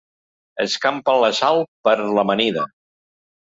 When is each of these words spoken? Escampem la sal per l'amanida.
Escampem 0.65 1.21
la 1.25 1.31
sal 1.41 1.63
per 1.89 1.95
l'amanida. 2.17 2.69